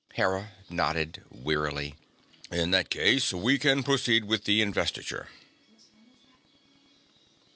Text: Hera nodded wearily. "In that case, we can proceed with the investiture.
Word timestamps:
Hera 0.13 0.49
nodded 0.67 1.21
wearily. 1.29 1.93
"In 2.51 2.71
that 2.71 2.89
case, 2.89 3.31
we 3.31 3.59
can 3.59 3.83
proceed 3.83 4.23
with 4.25 4.45
the 4.45 4.59
investiture. 4.59 5.27